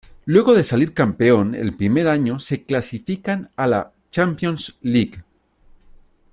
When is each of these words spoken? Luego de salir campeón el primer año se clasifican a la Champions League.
Luego 0.25 0.55
de 0.55 0.63
salir 0.63 0.95
campeón 0.95 1.53
el 1.53 1.77
primer 1.77 2.07
año 2.07 2.39
se 2.39 2.63
clasifican 2.63 3.51
a 3.55 3.67
la 3.67 3.93
Champions 4.09 4.79
League. 4.81 5.23